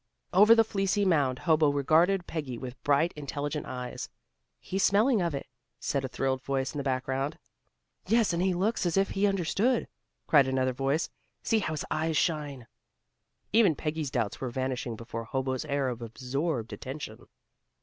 [0.33, 4.09] Over the fleecy mound, Hobo regarded Peggy with bright, intelligent eyes.
[4.59, 5.45] "He's smelling of it,"
[5.79, 7.37] said a thrilled voice in the background.
[8.07, 9.87] "Yes, and he looks as if he understood,"
[10.25, 11.11] cried another voice.
[11.43, 12.65] "See how his eyes shine."
[13.53, 17.27] Even Peggy's doubts were vanishing before Hobo's air of absorbed attention.